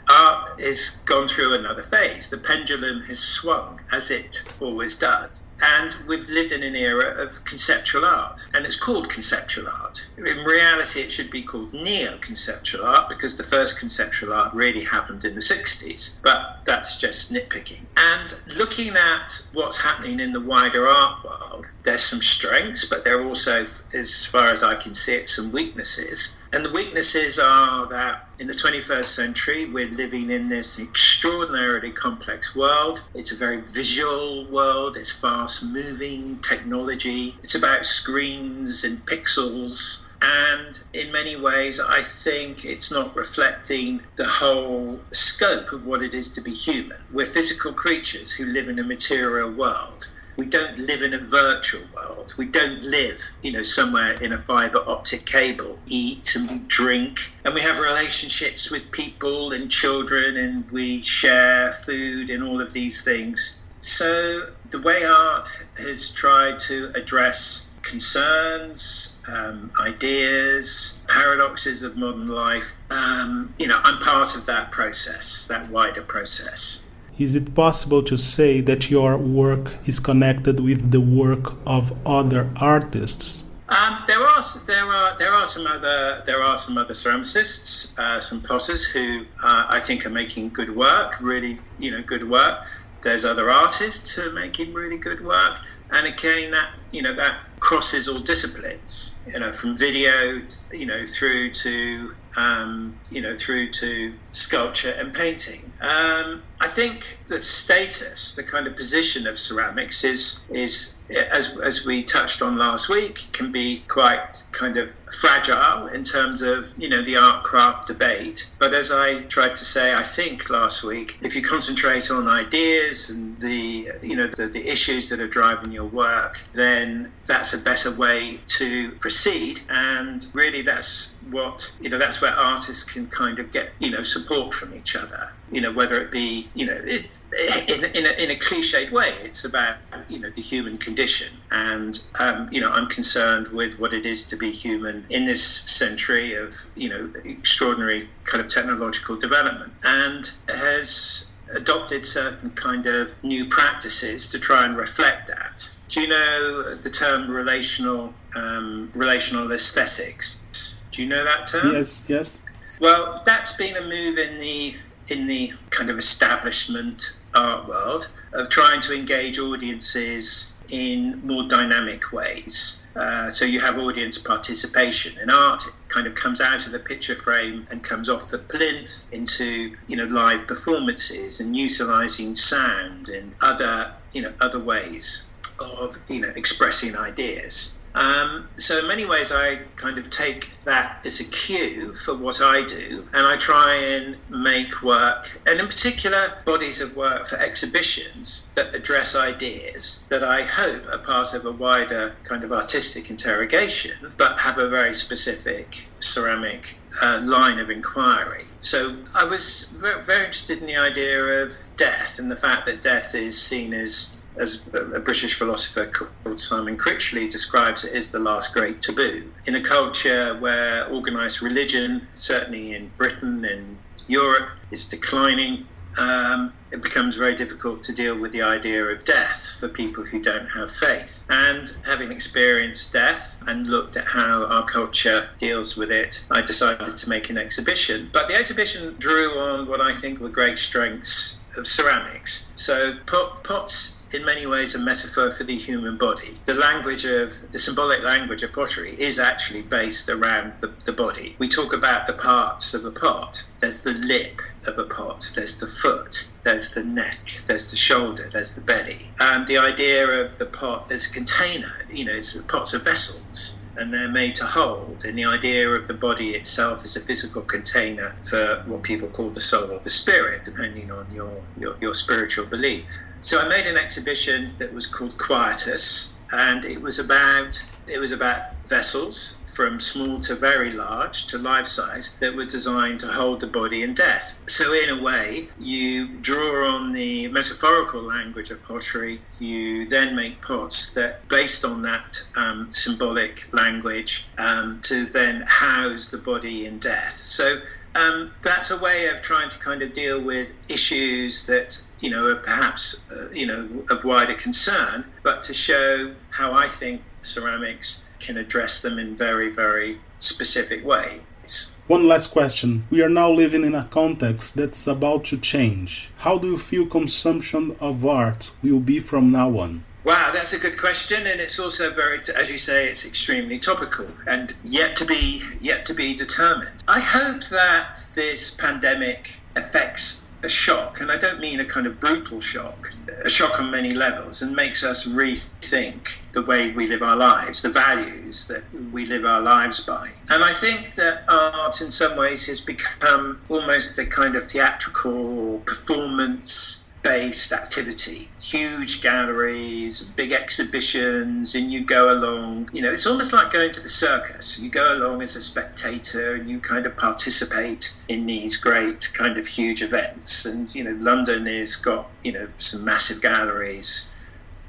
has 0.59 1.01
gone 1.05 1.27
through 1.27 1.55
another 1.55 1.81
phase. 1.81 2.29
The 2.29 2.37
pendulum 2.37 3.01
has 3.03 3.19
swung, 3.19 3.81
as 3.91 4.11
it 4.11 4.43
always 4.59 4.97
does. 4.97 5.47
And 5.61 5.95
we've 6.07 6.27
lived 6.29 6.51
in 6.51 6.63
an 6.63 6.75
era 6.75 7.15
of 7.21 7.43
conceptual 7.45 8.05
art, 8.05 8.45
and 8.53 8.65
it's 8.65 8.79
called 8.79 9.09
conceptual 9.09 9.67
art. 9.67 10.07
In 10.17 10.43
reality, 10.43 11.01
it 11.01 11.11
should 11.11 11.31
be 11.31 11.41
called 11.41 11.73
neo 11.73 12.17
conceptual 12.17 12.85
art 12.85 13.09
because 13.09 13.37
the 13.37 13.43
first 13.43 13.79
conceptual 13.79 14.33
art 14.33 14.53
really 14.53 14.83
happened 14.83 15.25
in 15.25 15.35
the 15.35 15.41
60s, 15.41 16.21
but 16.21 16.59
that's 16.65 16.97
just 16.97 17.33
nitpicking. 17.33 17.85
And 17.97 18.39
looking 18.57 18.95
at 18.95 19.41
what's 19.53 19.81
happening 19.81 20.19
in 20.19 20.31
the 20.31 20.41
wider 20.41 20.87
art 20.87 21.23
world, 21.23 21.65
there's 21.83 22.03
some 22.03 22.21
strengths, 22.21 22.85
but 22.85 23.03
there 23.03 23.19
are 23.19 23.25
also, 23.25 23.65
as 23.93 24.25
far 24.25 24.47
as 24.47 24.61
I 24.63 24.75
can 24.75 24.93
see 24.93 25.15
it, 25.15 25.29
some 25.29 25.51
weaknesses. 25.51 26.36
And 26.53 26.63
the 26.63 26.71
weaknesses 26.71 27.39
are 27.39 27.87
that 27.87 28.27
in 28.39 28.47
the 28.47 28.53
21st 28.53 29.05
century, 29.05 29.65
we're 29.65 29.89
living 29.89 30.29
in 30.29 30.47
this 30.47 30.79
extraordinarily 30.79 31.91
complex 31.91 32.55
world. 32.55 33.03
It's 33.13 33.33
a 33.33 33.37
very 33.37 33.61
visual 33.61 34.45
world, 34.45 34.95
it's 34.95 35.11
fast 35.11 35.65
moving 35.65 36.39
technology, 36.39 37.35
it's 37.43 37.55
about 37.55 37.85
screens 37.85 38.83
and 38.83 39.05
pixels 39.05 40.07
And 40.21 40.79
in 40.93 41.11
many 41.11 41.35
ways, 41.35 41.79
I 41.79 42.01
think 42.01 42.65
it's 42.65 42.91
not 42.91 43.15
reflecting 43.15 44.01
the 44.15 44.25
whole 44.25 44.99
scope 45.11 45.71
of 45.71 45.85
what 45.85 46.01
it 46.01 46.13
is 46.15 46.33
to 46.33 46.41
be 46.41 46.53
human. 46.53 46.97
We're 47.13 47.25
physical 47.25 47.71
creatures 47.71 48.33
who 48.33 48.45
live 48.45 48.67
in 48.67 48.79
a 48.79 48.83
material 48.83 49.51
world 49.51 50.09
we 50.37 50.45
don't 50.45 50.77
live 50.77 51.01
in 51.01 51.13
a 51.15 51.17
virtual 51.17 51.81
world. 51.95 52.33
We 52.37 52.45
don't 52.45 52.83
live, 52.83 53.21
you 53.41 53.51
know, 53.51 53.63
somewhere 53.63 54.13
in 54.21 54.33
a 54.33 54.37
fiber 54.41 54.83
optic 54.87 55.25
cable, 55.25 55.77
eat 55.87 56.35
and 56.35 56.67
drink, 56.67 57.33
and 57.43 57.53
we 57.53 57.61
have 57.61 57.79
relationships 57.79 58.71
with 58.71 58.89
people 58.91 59.51
and 59.51 59.69
children, 59.69 60.37
and 60.37 60.69
we 60.71 61.01
share 61.01 61.73
food 61.73 62.29
and 62.29 62.43
all 62.43 62.61
of 62.61 62.71
these 62.71 63.03
things. 63.03 63.61
So 63.81 64.49
the 64.69 64.81
way 64.81 65.03
art 65.05 65.47
has 65.77 66.11
tried 66.11 66.59
to 66.59 66.91
address 66.93 67.73
concerns, 67.81 69.23
um, 69.27 69.71
ideas, 69.81 71.03
paradoxes 71.07 71.83
of 71.83 71.95
modern 71.95 72.27
life, 72.27 72.75
um, 72.91 73.53
you 73.57 73.67
know, 73.67 73.79
I'm 73.83 73.97
part 73.99 74.35
of 74.35 74.45
that 74.47 74.71
process, 74.71 75.47
that 75.47 75.69
wider 75.69 76.01
process. 76.01 76.86
Is 77.17 77.35
it 77.35 77.55
possible 77.55 78.03
to 78.03 78.15
say 78.15 78.61
that 78.61 78.91
your 78.91 79.17
work 79.17 79.73
is 79.87 79.99
connected 79.99 80.59
with 80.59 80.91
the 80.91 81.01
work 81.01 81.53
of 81.65 81.99
other 82.05 82.51
artists? 82.57 83.45
Um, 83.69 84.03
there 84.05 84.21
are 84.21 84.41
there 84.67 84.85
are 84.85 85.17
there 85.17 85.33
are 85.33 85.45
some 85.45 85.65
other 85.65 86.21
there 86.25 86.43
are 86.43 86.57
some 86.57 86.77
other 86.77 86.93
ceramicists, 86.93 87.97
uh, 87.97 88.19
some 88.19 88.41
potters 88.41 88.85
who 88.85 89.25
uh, 89.43 89.65
I 89.67 89.79
think 89.79 90.05
are 90.05 90.11
making 90.11 90.49
good 90.49 90.75
work, 90.75 91.19
really 91.19 91.57
you 91.79 91.89
know 91.89 92.03
good 92.03 92.29
work. 92.29 92.59
There's 93.01 93.25
other 93.25 93.49
artists 93.49 94.13
who 94.13 94.29
are 94.29 94.33
making 94.33 94.73
really 94.73 94.99
good 94.99 95.21
work, 95.25 95.57
and 95.91 96.07
again 96.07 96.51
that 96.51 96.69
you 96.91 97.01
know 97.01 97.13
that 97.15 97.39
crosses 97.59 98.07
all 98.07 98.19
disciplines. 98.19 99.21
You 99.27 99.39
know, 99.39 99.51
from 99.51 99.75
video, 99.75 100.41
you 100.71 100.85
know, 100.85 101.05
through 101.05 101.51
to 101.51 102.15
um, 102.37 102.95
you 103.09 103.19
know, 103.19 103.35
through 103.35 103.71
to 103.71 104.13
sculpture 104.31 104.93
and 104.97 105.13
painting. 105.13 105.61
Um, 105.81 106.43
I 106.61 106.67
think 106.67 107.17
the 107.27 107.39
status, 107.39 108.35
the 108.35 108.43
kind 108.43 108.67
of 108.67 108.75
position 108.75 109.27
of 109.27 109.37
ceramics 109.37 110.03
is 110.03 110.47
is 110.51 111.01
as 111.31 111.57
as 111.59 111.85
we 111.85 112.03
touched 112.03 112.41
on 112.41 112.57
last 112.57 112.89
week, 112.89 113.19
can 113.33 113.51
be 113.51 113.83
quite 113.87 114.43
kind 114.51 114.77
of 114.77 114.89
fragile 115.19 115.87
in 115.87 116.03
terms 116.03 116.41
of 116.41 116.71
you 116.77 116.89
know 116.89 117.01
the 117.01 117.17
art 117.17 117.43
craft 117.43 117.87
debate. 117.87 118.49
But 118.59 118.73
as 118.73 118.91
I 118.91 119.23
tried 119.23 119.55
to 119.55 119.65
say, 119.65 119.93
I 119.93 120.03
think 120.03 120.49
last 120.49 120.83
week, 120.83 121.17
if 121.21 121.35
you 121.35 121.41
concentrate 121.41 122.11
on 122.11 122.27
ideas 122.27 123.09
and 123.09 123.39
the 123.39 123.91
you 124.03 124.15
know 124.15 124.27
the, 124.27 124.47
the 124.47 124.67
issues 124.67 125.09
that 125.09 125.19
are 125.19 125.27
driving 125.27 125.71
your 125.71 125.85
work, 125.85 126.39
then 126.53 126.76
that's 127.25 127.53
a 127.53 127.63
better 127.63 127.91
way 127.95 128.39
to 128.57 128.91
proceed. 128.93 129.61
And 129.69 130.25
really, 130.33 130.61
that's 130.61 131.21
what 131.31 131.73
you 131.81 131.89
know. 131.89 131.97
That's 131.97 132.21
where 132.21 132.31
artists 132.31 132.91
can 132.91 133.07
kind 133.07 133.39
of 133.39 133.51
get 133.51 133.71
you 133.79 133.91
know 133.91 134.03
support 134.03 134.53
from 134.53 134.73
each 134.75 134.95
other 134.95 135.31
you 135.51 135.61
know, 135.61 135.71
whether 135.71 136.01
it 136.01 136.11
be, 136.11 136.47
you 136.55 136.65
know, 136.65 136.77
it's 136.83 137.21
in, 137.31 137.85
in, 137.85 138.05
a, 138.05 138.23
in 138.23 138.31
a 138.31 138.35
cliched 138.35 138.91
way, 138.91 139.09
it's 139.23 139.45
about, 139.45 139.77
you 140.09 140.19
know, 140.19 140.29
the 140.29 140.41
human 140.41 140.77
condition. 140.77 141.33
And, 141.51 142.03
um, 142.19 142.49
you 142.51 142.59
know, 142.59 142.69
I'm 142.69 142.87
concerned 142.87 143.47
with 143.49 143.79
what 143.79 143.93
it 143.93 144.05
is 144.05 144.27
to 144.27 144.35
be 144.35 144.51
human 144.51 145.05
in 145.09 145.23
this 145.23 145.41
century 145.43 146.35
of, 146.35 146.53
you 146.75 146.89
know, 146.89 147.11
extraordinary 147.23 148.09
kind 148.25 148.41
of 148.41 148.49
technological 148.49 149.15
development 149.15 149.71
and 149.85 150.29
has 150.49 151.31
adopted 151.51 152.05
certain 152.05 152.49
kind 152.51 152.85
of 152.87 153.13
new 153.23 153.45
practices 153.45 154.29
to 154.29 154.39
try 154.39 154.65
and 154.65 154.77
reflect 154.77 155.27
that. 155.27 155.77
Do 155.89 156.01
you 156.01 156.07
know 156.07 156.75
the 156.75 156.89
term 156.89 157.29
relational 157.29 158.13
um, 158.35 158.91
relational 158.93 159.51
aesthetics? 159.51 160.83
Do 160.91 161.03
you 161.03 161.09
know 161.09 161.23
that 161.23 161.47
term? 161.47 161.73
Yes, 161.73 162.03
yes. 162.07 162.41
Well, 162.79 163.23
that's 163.25 163.55
been 163.57 163.75
a 163.77 163.81
move 163.81 164.17
in 164.17 164.39
the 164.39 164.75
in 165.09 165.25
the 165.27 165.51
kind 165.69 165.89
of 165.89 165.97
establishment 165.97 167.17
art 167.33 167.67
world 167.67 168.11
of 168.33 168.49
trying 168.49 168.81
to 168.81 168.95
engage 168.95 169.39
audiences 169.39 170.56
in 170.69 171.19
more 171.25 171.43
dynamic 171.47 172.11
ways. 172.11 172.87
Uh, 172.95 173.29
so 173.29 173.45
you 173.45 173.59
have 173.59 173.77
audience 173.77 174.17
participation 174.17 175.17
in 175.21 175.29
art. 175.29 175.61
Kind 175.89 176.07
of 176.07 176.15
comes 176.15 176.41
out 176.41 176.65
of 176.65 176.71
the 176.71 176.79
picture 176.79 177.15
frame 177.15 177.67
and 177.69 177.83
comes 177.83 178.09
off 178.09 178.29
the 178.29 178.39
plinth 178.39 179.07
into 179.11 179.75
you 179.87 179.95
know 179.95 180.05
live 180.05 180.47
performances 180.47 181.39
and 181.39 181.55
utilizing 181.55 182.35
sound 182.35 183.09
and 183.09 183.35
other 183.41 183.93
you 184.13 184.21
know 184.21 184.33
other 184.41 184.59
ways 184.59 185.31
of 185.59 185.97
you 186.09 186.21
know 186.21 186.31
expressing 186.35 186.95
ideas. 186.95 187.79
Um, 187.97 188.47
so 188.57 188.77
in 188.77 188.87
many 188.87 189.05
ways, 189.05 189.31
I 189.31 189.55
kind 189.75 189.97
of 189.97 190.11
take 190.11 190.63
that 190.65 191.03
as 191.03 191.19
a 191.19 191.23
cue 191.23 191.95
for 191.95 192.13
what 192.13 192.41
I 192.41 192.63
do, 192.63 193.07
and 193.11 193.25
I 193.25 193.37
try 193.37 193.73
and 193.73 194.17
make 194.29 194.83
work, 194.83 195.39
and 195.47 195.59
in 195.59 195.65
particular, 195.65 196.33
bodies 196.45 196.79
of 196.79 196.95
work 196.95 197.25
for 197.25 197.37
exhibitions 197.37 198.51
that 198.53 198.75
address 198.75 199.15
ideas 199.15 200.05
that 200.09 200.23
I 200.23 200.43
hope 200.43 200.87
are 200.87 200.99
part 200.99 201.33
of 201.33 201.47
a 201.47 201.51
wider 201.51 202.15
kind 202.23 202.43
of 202.43 202.51
artistic 202.51 203.09
interrogation, 203.09 204.13
but 204.15 204.39
have 204.39 204.59
a 204.59 204.69
very 204.69 204.93
specific 204.93 205.87
ceramic 205.99 206.77
uh, 207.01 207.19
line 207.23 207.57
of 207.57 207.71
inquiry. 207.71 208.43
So 208.61 208.95
I 209.15 209.23
was 209.23 209.79
very, 209.81 210.03
very 210.03 210.25
interested 210.25 210.59
in 210.59 210.67
the 210.67 210.77
idea 210.77 211.23
of 211.43 211.57
death 211.77 212.19
and 212.19 212.29
the 212.29 212.35
fact 212.35 212.67
that 212.67 212.83
death 212.83 213.15
is 213.15 213.39
seen 213.39 213.73
as 213.73 214.16
as 214.39 214.67
a 214.73 214.99
British 214.99 215.33
philosopher 215.35 215.85
called 215.85 216.39
Simon 216.39 216.77
Critchley 216.77 217.29
describes 217.29 217.83
it, 217.83 217.93
is 217.93 218.11
the 218.11 218.19
last 218.19 218.53
great 218.53 218.81
taboo. 218.81 219.31
In 219.47 219.55
a 219.55 219.61
culture 219.61 220.37
where 220.39 220.89
organised 220.91 221.41
religion, 221.41 222.07
certainly 222.13 222.75
in 222.75 222.91
Britain 222.97 223.43
and 223.45 223.77
Europe, 224.07 224.49
is 224.71 224.87
declining, 224.87 225.65
um, 225.97 226.53
it 226.71 226.81
becomes 226.81 227.17
very 227.17 227.35
difficult 227.35 227.81
to 227.83 227.93
deal 227.93 228.19
with 228.19 228.31
the 228.31 228.41
idea 228.41 228.83
of 228.85 229.03
death 229.03 229.57
for 229.59 229.67
people 229.67 230.03
who 230.03 230.21
don't 230.21 230.45
have 230.47 230.71
faith. 230.71 231.25
And 231.29 231.75
having 231.85 232.11
experienced 232.11 232.93
death 232.93 233.41
and 233.47 233.65
looked 233.65 233.97
at 233.97 234.07
how 234.07 234.45
our 234.45 234.65
culture 234.65 235.29
deals 235.37 235.77
with 235.77 235.91
it, 235.91 236.23
I 236.29 236.41
decided 236.41 236.95
to 236.95 237.09
make 237.09 237.29
an 237.29 237.37
exhibition. 237.37 238.09
But 238.13 238.27
the 238.27 238.35
exhibition 238.35 238.95
drew 238.99 239.39
on 239.39 239.67
what 239.67 239.81
I 239.81 239.93
think 239.93 240.19
were 240.19 240.29
great 240.29 240.59
strengths 240.59 241.47
of 241.57 241.65
ceramics. 241.65 242.51
So 242.55 242.93
pots 243.07 243.96
in 244.13 244.25
many 244.25 244.45
ways 244.45 244.75
a 244.75 244.79
metaphor 244.79 245.31
for 245.31 245.43
the 245.43 245.57
human 245.57 245.97
body. 245.97 246.33
The 246.45 246.53
language 246.53 247.05
of 247.05 247.33
the 247.51 247.59
symbolic 247.59 248.03
language 248.03 248.43
of 248.43 248.53
pottery 248.53 248.95
is 248.97 249.19
actually 249.19 249.63
based 249.63 250.09
around 250.09 250.57
the, 250.57 250.73
the 250.85 250.93
body. 250.93 251.35
We 251.39 251.47
talk 251.47 251.73
about 251.73 252.07
the 252.07 252.13
parts 252.13 252.73
of 252.73 252.85
a 252.85 252.91
pot. 252.97 253.43
There's 253.59 253.83
the 253.83 253.93
lip 253.93 254.41
of 254.65 254.77
a 254.77 254.83
pot, 254.83 255.31
there's 255.35 255.59
the 255.59 255.67
foot, 255.67 256.27
there's 256.43 256.73
the 256.73 256.83
neck, 256.83 257.19
there's 257.47 257.71
the 257.71 257.77
shoulder, 257.77 258.27
there's 258.31 258.55
the 258.55 258.61
belly. 258.61 259.07
And 259.19 259.47
the 259.47 259.57
idea 259.57 260.07
of 260.07 260.37
the 260.37 260.45
pot 260.45 260.91
as 260.91 261.09
a 261.09 261.13
container, 261.13 261.73
you 261.89 262.05
know, 262.05 262.13
it's, 262.13 262.41
pots 262.43 262.73
are 262.73 262.79
vessels 262.79 263.59
and 263.77 263.93
they're 263.93 264.09
made 264.09 264.35
to 264.35 264.45
hold. 264.45 265.05
And 265.05 265.17
the 265.17 265.25
idea 265.25 265.69
of 265.69 265.87
the 265.87 265.93
body 265.93 266.31
itself 266.31 266.83
is 266.83 266.97
a 266.97 266.99
physical 266.99 267.43
container 267.43 268.15
for 268.27 268.63
what 268.65 268.83
people 268.83 269.07
call 269.07 269.29
the 269.29 269.39
soul 269.39 269.71
or 269.71 269.79
the 269.79 269.89
spirit, 269.89 270.43
depending 270.43 270.91
on 270.91 271.07
your, 271.13 271.31
your, 271.57 271.75
your 271.79 271.93
spiritual 271.93 272.45
belief. 272.45 272.85
So 273.21 273.39
I 273.39 273.47
made 273.47 273.65
an 273.65 273.77
exhibition 273.77 274.53
that 274.57 274.73
was 274.73 274.85
called 274.85 275.17
Quietus, 275.17 276.19
and 276.31 276.63
it 276.65 276.81
was 276.81 276.99
about 276.99 277.63
it 277.87 277.99
was 277.99 278.11
about 278.11 278.53
vessels 278.67 279.43
from 279.55 279.79
small 279.79 280.19
to 280.19 280.35
very 280.35 280.71
large 280.71 281.25
to 281.25 281.37
life 281.37 281.65
size 281.65 282.15
that 282.19 282.35
were 282.35 282.45
designed 282.45 282.99
to 282.99 283.07
hold 283.07 283.39
the 283.39 283.47
body 283.47 283.81
in 283.81 283.93
death. 283.93 284.37
So 284.45 284.71
in 284.73 284.99
a 284.99 285.01
way, 285.01 285.49
you 285.57 286.09
draw 286.17 286.67
on 286.67 286.91
the 286.91 287.27
metaphorical 287.29 288.01
language 288.01 288.51
of 288.51 288.61
pottery. 288.61 289.19
You 289.39 289.87
then 289.87 290.15
make 290.15 290.41
pots 290.41 290.93
that, 290.93 291.27
based 291.27 291.65
on 291.65 291.81
that 291.83 292.21
um, 292.35 292.71
symbolic 292.71 293.51
language, 293.53 294.27
um, 294.37 294.79
to 294.81 295.05
then 295.05 295.43
house 295.47 296.11
the 296.11 296.19
body 296.19 296.65
in 296.65 296.77
death. 296.77 297.13
So 297.13 297.59
um, 297.95 298.31
that's 298.43 298.69
a 298.69 298.77
way 298.77 299.07
of 299.07 299.21
trying 299.21 299.49
to 299.49 299.57
kind 299.59 299.81
of 299.81 299.93
deal 299.93 300.21
with 300.21 300.53
issues 300.69 301.47
that 301.47 301.81
you 301.99 302.09
know, 302.09 302.35
perhaps, 302.35 303.09
uh, 303.11 303.29
you 303.31 303.45
know, 303.45 303.67
of 303.89 304.03
wider 304.03 304.33
concern, 304.33 305.05
but 305.23 305.41
to 305.43 305.53
show 305.53 306.13
how 306.29 306.53
I 306.53 306.67
think 306.67 307.01
ceramics 307.21 308.09
can 308.19 308.37
address 308.37 308.81
them 308.81 308.99
in 308.99 309.15
very, 309.15 309.51
very 309.51 309.99
specific 310.17 310.85
ways. 310.85 311.81
One 311.87 312.07
last 312.07 312.31
question. 312.31 312.85
We 312.89 313.01
are 313.01 313.09
now 313.09 313.31
living 313.31 313.63
in 313.63 313.73
a 313.73 313.87
context 313.89 314.55
that's 314.55 314.85
about 314.87 315.23
to 315.25 315.37
change. 315.37 316.09
How 316.17 316.37
do 316.37 316.47
you 316.47 316.57
feel 316.57 316.85
consumption 316.85 317.77
of 317.79 318.05
art 318.05 318.51
will 318.61 318.81
be 318.81 318.99
from 318.99 319.31
now 319.31 319.57
on? 319.57 319.85
Wow, 320.03 320.31
that's 320.33 320.53
a 320.53 320.59
good 320.59 320.79
question, 320.79 321.27
and 321.27 321.41
it's 321.41 321.59
also 321.59 321.89
very, 321.91 322.17
as 322.37 322.49
you 322.49 322.57
say, 322.57 322.87
it's 322.87 323.05
extremely 323.05 323.59
topical 323.59 324.07
and 324.25 324.53
yet 324.63 324.95
to 324.97 325.05
be 325.05 325.41
yet 325.59 325.85
to 325.87 325.93
be 325.93 326.15
determined. 326.15 326.83
I 326.87 326.99
hope 327.01 327.43
that 327.45 327.99
this 328.15 328.55
pandemic 328.55 329.37
affects 329.57 330.26
a 330.43 330.49
shock, 330.49 331.01
and 331.01 331.11
I 331.11 331.17
don't 331.17 331.39
mean 331.39 331.59
a 331.59 331.65
kind 331.65 331.87
of 331.87 331.99
brutal 331.99 332.39
shock, 332.39 332.93
a 333.23 333.29
shock 333.29 333.59
on 333.59 333.71
many 333.71 333.91
levels, 333.91 334.41
and 334.41 334.55
makes 334.55 334.83
us 334.83 335.07
rethink 335.07 336.21
the 336.33 336.43
way 336.43 336.71
we 336.71 336.87
live 336.87 337.01
our 337.01 337.15
lives, 337.15 337.61
the 337.61 337.69
values 337.69 338.47
that 338.47 338.63
we 338.91 339.05
live 339.05 339.25
our 339.25 339.41
lives 339.41 339.85
by. 339.85 340.09
And 340.29 340.43
I 340.43 340.53
think 340.53 340.91
that 340.95 341.23
art, 341.27 341.81
in 341.81 341.89
some 341.89 342.17
ways, 342.17 342.45
has 342.47 342.61
become 342.61 343.39
almost 343.49 343.95
the 343.95 344.05
kind 344.05 344.35
of 344.35 344.43
theatrical 344.43 345.59
performance 345.65 346.86
based 347.07 347.53
activity, 347.53 348.27
huge 348.41 349.01
galleries, 349.01 350.01
big 350.17 350.33
exhibitions, 350.33 351.55
and 351.55 351.71
you 351.71 351.85
go 351.85 352.11
along. 352.11 352.69
You 352.73 352.81
know, 352.81 352.91
it's 352.91 353.07
almost 353.07 353.31
like 353.31 353.49
going 353.49 353.71
to 353.71 353.79
the 353.79 353.87
circus. 353.87 354.61
You 354.61 354.69
go 354.69 354.93
along 354.93 355.21
as 355.21 355.37
a 355.37 355.41
spectator 355.41 356.35
and 356.35 356.49
you 356.49 356.59
kind 356.59 356.85
of 356.85 356.97
participate 356.97 357.97
in 358.09 358.25
these 358.25 358.57
great 358.57 359.09
kind 359.13 359.37
of 359.37 359.47
huge 359.47 359.81
events. 359.81 360.45
And, 360.45 360.73
you 360.75 360.83
know, 360.83 360.97
London 360.99 361.45
has 361.45 361.77
got, 361.77 362.09
you 362.23 362.33
know, 362.33 362.49
some 362.57 362.83
massive 362.83 363.21
galleries, 363.21 364.27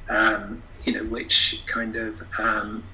um, 0.08 0.62
you 0.84 0.92
know, 0.92 1.02
which 1.06 1.64
kind 1.66 1.96
of, 1.96 2.22
um, 2.38 2.84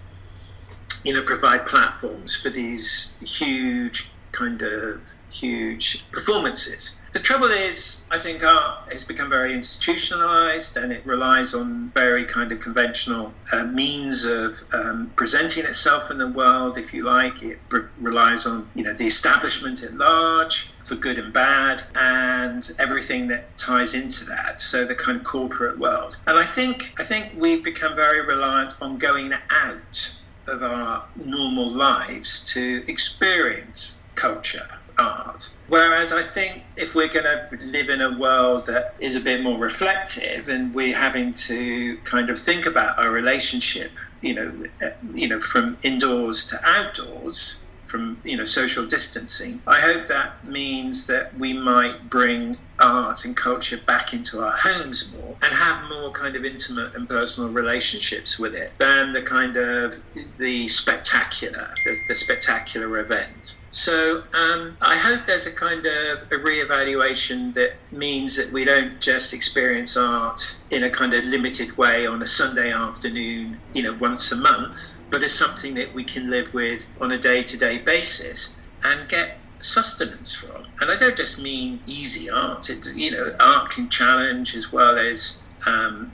you 1.05 1.13
know, 1.13 1.23
provide 1.27 1.67
platforms 1.67 2.35
for 2.35 2.49
these 2.49 3.21
huge 3.21 4.11
kind 4.35 4.63
of 4.63 5.09
huge 5.31 6.11
performances. 6.11 7.01
The 7.13 7.21
trouble 7.21 7.47
is, 7.47 8.07
I 8.11 8.19
think 8.19 8.43
art 8.43 8.93
has 8.93 9.05
become 9.05 9.31
very 9.31 9.53
institutionalized 9.53 10.77
and 10.77 10.93
it 10.93 11.07
relies 11.07 11.55
on 11.55 11.93
very 11.95 12.25
kind 12.25 12.51
of 12.51 12.59
conventional 12.59 13.33
uh, 13.53 13.65
means 13.67 14.25
of 14.25 14.57
um, 14.73 15.13
presenting 15.17 15.65
itself 15.65 16.11
in 16.11 16.19
the 16.19 16.29
world, 16.29 16.77
if 16.77 16.93
you 16.93 17.05
like. 17.05 17.43
It 17.43 17.61
re- 17.71 17.83
relies 17.99 18.47
on, 18.47 18.69
you 18.75 18.83
know, 18.83 18.93
the 18.93 19.07
establishment 19.07 19.83
at 19.85 19.95
large 19.95 20.75
for 20.85 20.97
good 20.97 21.19
and 21.19 21.33
bad 21.33 21.83
and 21.95 22.69
everything 22.81 23.29
that 23.29 23.57
ties 23.57 23.95
into 23.95 24.25
that. 24.25 24.61
So 24.61 24.85
the 24.85 24.97
kind 24.97 25.19
of 25.19 25.25
corporate 25.25 25.79
world. 25.79 26.17
And 26.27 26.37
I 26.37 26.45
think, 26.45 26.95
I 26.99 27.05
think 27.05 27.33
we've 27.37 27.63
become 27.63 27.95
very 27.95 28.27
reliant 28.27 28.75
on 28.81 28.99
going 28.99 29.33
out 29.33 30.19
of 30.47 30.63
our 30.63 31.05
normal 31.17 31.71
lives 31.71 32.45
to 32.53 32.85
experience 32.89 34.04
culture, 34.15 34.67
art. 34.99 35.55
Whereas 35.69 36.13
I 36.13 36.23
think 36.23 36.63
if 36.77 36.95
we're 36.95 37.09
going 37.09 37.25
to 37.25 37.49
live 37.67 37.89
in 37.89 38.01
a 38.01 38.19
world 38.19 38.67
that 38.67 38.95
is 38.99 39.17
a 39.17 39.21
bit 39.21 39.43
more 39.43 39.59
reflective 39.59 40.49
and 40.49 40.75
we're 40.75 40.97
having 40.97 41.35
to 41.35 41.97
kind 42.05 42.31
of 42.31 42.39
think 42.39 42.67
about 42.67 42.99
our 42.99 43.11
relationship, 43.11 43.91
you 44.21 44.35
know, 44.35 44.53
eh, 44.81 44.91
you 45.13 45.29
know, 45.29 45.41
from 45.41 45.77
indoors 45.83 46.47
to 46.47 46.59
outdoors, 46.65 47.65
from 47.87 48.21
you 48.25 48.37
know 48.37 48.45
social 48.45 48.87
distancing. 48.87 49.63
I 49.67 49.81
hope 49.81 50.07
that 50.07 50.49
means 50.49 51.07
that 51.07 51.37
we 51.39 51.53
might 51.53 52.11
bring 52.11 52.57
art 52.81 53.25
and 53.25 53.37
culture 53.37 53.79
back 53.87 54.13
into 54.13 54.43
our 54.43 54.57
homes 54.57 55.17
more 55.17 55.37
and 55.43 55.55
have 55.55 55.89
more 55.89 56.11
kind 56.11 56.35
of 56.37 56.45
intimate 56.45 56.95
and 56.95 57.09
personal 57.09 57.51
relationships 57.51 58.39
with 58.39 58.55
it 58.55 58.73
than 58.79 59.13
the 59.13 59.23
kind 59.23 59.57
of 59.57 60.03
the 60.39 60.67
spectacular, 60.67 61.73
the, 61.85 61.97
the 62.09 62.15
spectacular 62.15 62.99
event. 62.99 63.61
So 63.71 64.23
um, 64.35 64.77
I 64.83 64.97
hope 64.97 65.25
there's 65.25 65.47
a 65.47 65.55
kind 65.55 65.87
of 65.87 66.23
a 66.33 66.37
reevaluation 66.37 67.55
that 67.55 67.75
means 67.93 68.37
that 68.37 68.53
we 68.53 68.65
don't 68.65 69.01
just 69.01 69.35
experience 69.35 69.97
art 69.97 70.57
in 70.71 70.85
a 70.85 70.91
kind 70.91 71.15
of 71.15 71.25
limited 71.27 71.77
way 71.77 72.07
on 72.07 72.23
a 72.23 72.27
Sunday 72.27 72.73
afternoon, 72.73 73.59
you 73.73 73.83
know, 73.83 73.97
once 74.01 74.33
a 74.33 74.37
month, 74.37 75.01
but 75.11 75.23
as 75.23 75.33
something 75.33 75.75
that 75.75 75.93
we 75.95 76.05
can 76.05 76.31
live 76.31 76.53
with 76.55 76.87
on 77.01 77.13
a 77.13 77.19
day-to-day 77.19 77.79
basis 77.79 78.61
and 78.83 79.09
get 79.09 79.39
sustenance 79.65 80.35
from. 80.35 80.67
And 80.81 80.91
I 80.91 80.97
don't 80.97 81.17
just 81.17 81.43
mean 81.43 81.81
easy 81.87 82.31
art. 82.31 82.71
It, 82.71 82.87
you 82.95 83.11
know, 83.11 83.35
art 83.41 83.71
can 83.71 83.89
challenge 83.89 84.55
as 84.55 84.73
well 84.73 84.99
as 84.99 85.43
um, 85.67 86.13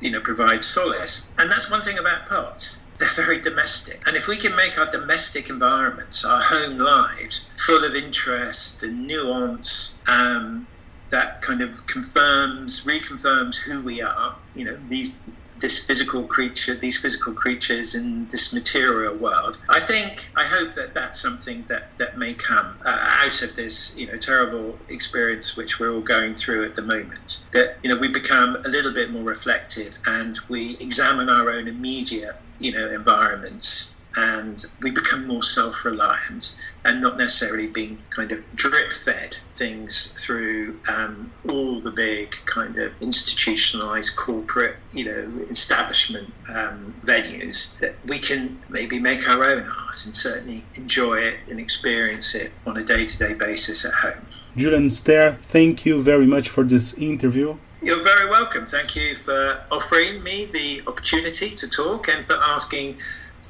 you 0.00 0.10
know 0.10 0.20
provide 0.20 0.62
solace. 0.62 1.30
And 1.38 1.50
that's 1.50 1.70
one 1.70 1.80
thing 1.80 1.98
about 1.98 2.26
poets. 2.26 2.88
They're 2.98 3.24
very 3.24 3.40
domestic. 3.40 4.06
And 4.06 4.16
if 4.16 4.28
we 4.28 4.36
can 4.36 4.54
make 4.54 4.78
our 4.78 4.90
domestic 4.90 5.50
environments, 5.50 6.24
our 6.24 6.40
home 6.40 6.78
lives, 6.78 7.50
full 7.66 7.84
of 7.84 7.94
interest 7.94 8.82
and 8.82 9.06
nuance, 9.06 10.02
um, 10.08 10.66
that 11.10 11.42
kind 11.42 11.62
of 11.62 11.86
confirms, 11.86 12.84
reconfirms 12.84 13.56
who 13.56 13.82
we 13.82 14.02
are. 14.02 14.34
You 14.54 14.64
know, 14.64 14.78
these 14.88 15.20
this 15.62 15.86
physical 15.86 16.24
creature, 16.24 16.74
these 16.74 17.00
physical 17.00 17.32
creatures 17.32 17.94
in 17.94 18.26
this 18.26 18.52
material 18.52 19.16
world. 19.16 19.58
I 19.68 19.80
think, 19.80 20.28
I 20.36 20.44
hope 20.44 20.74
that 20.74 20.92
that's 20.92 21.20
something 21.20 21.64
that, 21.68 21.96
that 21.98 22.18
may 22.18 22.34
come 22.34 22.76
uh, 22.84 22.98
out 23.00 23.42
of 23.42 23.56
this, 23.56 23.96
you 23.98 24.06
know, 24.06 24.18
terrible 24.18 24.78
experience 24.88 25.56
which 25.56 25.80
we're 25.80 25.94
all 25.94 26.00
going 26.00 26.34
through 26.34 26.66
at 26.66 26.76
the 26.76 26.82
moment. 26.82 27.46
That, 27.52 27.78
you 27.82 27.88
know, 27.88 27.96
we 27.96 28.08
become 28.08 28.56
a 28.56 28.68
little 28.68 28.92
bit 28.92 29.10
more 29.10 29.22
reflective 29.22 29.98
and 30.06 30.38
we 30.48 30.76
examine 30.80 31.30
our 31.30 31.50
own 31.50 31.68
immediate, 31.68 32.36
you 32.58 32.72
know, 32.72 32.90
environments 32.90 34.01
and 34.16 34.66
we 34.80 34.90
become 34.90 35.26
more 35.26 35.42
self-reliant 35.42 36.56
and 36.84 37.00
not 37.00 37.16
necessarily 37.16 37.66
being 37.66 37.98
kind 38.10 38.32
of 38.32 38.42
drip 38.54 38.92
fed 38.92 39.36
things 39.54 40.24
through 40.24 40.78
um, 40.88 41.30
all 41.48 41.80
the 41.80 41.90
big 41.90 42.30
kind 42.44 42.76
of 42.78 42.92
institutionalized 43.00 44.16
corporate 44.16 44.76
you 44.92 45.04
know 45.04 45.44
establishment 45.50 46.32
um, 46.48 46.94
venues 47.04 47.78
that 47.78 47.94
we 48.06 48.18
can 48.18 48.60
maybe 48.68 48.98
make 49.00 49.28
our 49.28 49.44
own 49.44 49.62
art 49.62 50.04
and 50.04 50.14
certainly 50.14 50.64
enjoy 50.74 51.14
it 51.14 51.36
and 51.50 51.60
experience 51.60 52.34
it 52.34 52.50
on 52.66 52.76
a 52.76 52.84
day-to-day 52.84 53.34
basis 53.34 53.84
at 53.84 53.94
home 53.94 54.26
julian 54.56 54.90
stair 54.90 55.32
thank 55.32 55.86
you 55.86 56.00
very 56.02 56.26
much 56.26 56.48
for 56.48 56.64
this 56.64 56.94
interview 56.94 57.56
you're 57.84 58.04
very 58.04 58.30
welcome. 58.30 58.64
Thank 58.64 58.94
you 58.94 59.16
for 59.16 59.60
offering 59.72 60.22
me 60.22 60.44
the 60.44 60.82
opportunity 60.86 61.50
to 61.50 61.68
talk 61.68 62.08
and 62.08 62.24
for 62.24 62.36
asking 62.40 62.98